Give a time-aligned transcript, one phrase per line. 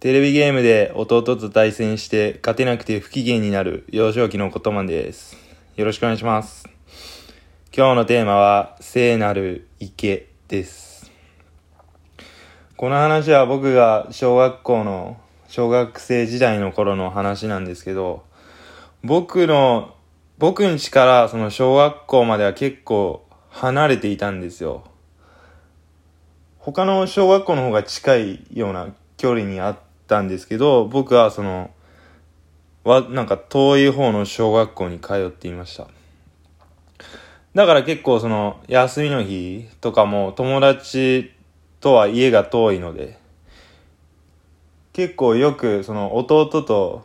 [0.00, 5.36] テレビゲームで弟と対戦して勝てなくて不機嫌になる幼少期のことまです。
[5.76, 6.66] よろしくお願いします。
[7.76, 11.10] 今日のテーマは聖なる池です。
[12.78, 18.24] この話は僕が小学校の小学生時代の頃の話なんですけど、
[19.04, 19.94] 僕の、
[20.38, 24.82] 僕ん家からその小学校までは結構離れていたんですよ。
[26.56, 29.76] 他の小学校の方が近いような距離にあっ
[30.10, 31.70] たんですけど、僕はその、
[32.82, 35.86] わ、なんか遠い方の小学校に通っていました。
[37.54, 41.32] だから結構その、休みの日とかも友達
[41.80, 43.18] とは家が遠いので、
[44.92, 47.04] 結構よくその弟と、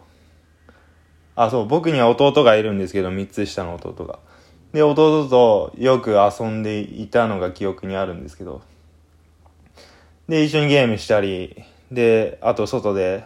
[1.35, 4.19] あ、そう、僕には弟がいるんですけど、3つ下の弟が。
[4.73, 8.61] で、弟とよく遊んでいたのが記憶にあるんですけど、
[10.27, 13.23] で、一緒にゲームしたり、で、あと外で、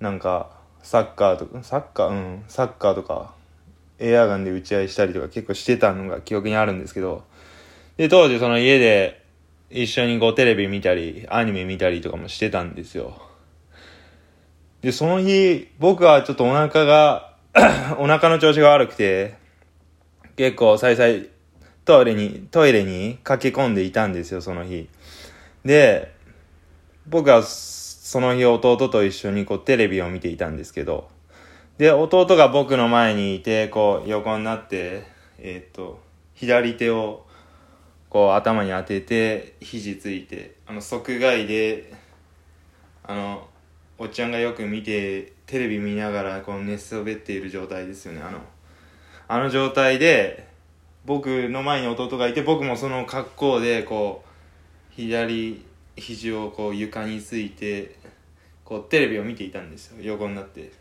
[0.00, 0.50] なんか、
[0.82, 3.34] サッカーとか、サッカー、うん、サッカーとか、
[3.98, 7.24] エアガンで打ち合いしたりとか結構してたのが記憶にあるんですけど、
[7.96, 9.24] で、当時その家で
[9.70, 13.20] 一緒にこうテレビ見たり、アニメ見たりとかもしてたんですよ。
[14.82, 17.34] で、その日、僕はちょっとお腹が、
[17.98, 19.34] お腹の調子が悪くて、
[20.36, 21.26] 結構再々
[21.84, 24.88] トイレに、トイレに駆け込んでいたんですよ、その日。
[25.64, 26.12] で、
[27.06, 31.08] 僕はその日弟と一緒にこうテレビを見ていたんですけど、
[31.78, 35.04] で、弟が僕の前にいて、こう横になって、
[35.38, 36.00] えーっと、
[36.34, 37.26] 左手を
[38.08, 41.92] こう頭に当てて、肘ついて、あの、側外で、
[43.02, 43.48] あの、
[43.98, 48.38] おっちゃんがよく見て、テレビ見ながらこう寝そべっている状態ですよね、あの、
[49.26, 50.46] あの状態で、
[51.04, 55.64] 僕の前に弟がいて、僕もその格好で、こう、左
[55.96, 57.96] 肘をこう床について
[58.64, 59.96] こうテレビを見ていたんですよ。
[60.02, 60.72] 横になって。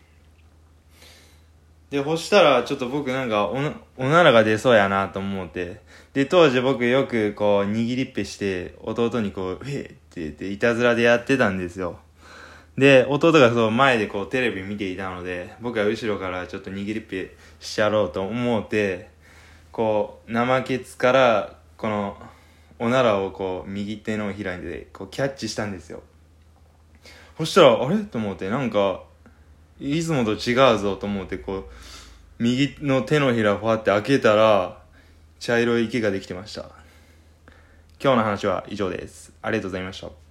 [1.89, 5.82] でそしたらちょっと僕なんかおなおならが出そうやなと思って。
[6.14, 11.99] で当時僕よくこう握りっぺして弟にこう「えっ!」って言っていたずらでやってたんですよ。
[12.77, 19.10] で弟がそう前でこうテレビ見ていたので僕は後ろからちょっと握りっぺしちゃろうと思って
[19.71, 22.17] こう生ケツからこの
[22.80, 26.02] おならをこう右手のひらでこうキャッチしたんですよ。
[27.38, 27.98] そしたらあれ？
[28.04, 29.04] と思ってなんか
[29.80, 31.64] いつもと違うぞと思ってこう
[32.39, 34.82] 右の手のひらファって開けたら
[35.39, 36.70] 茶色い池ができてました。
[38.02, 39.34] 今日の話は以上です。
[39.42, 40.23] ありがとうございました。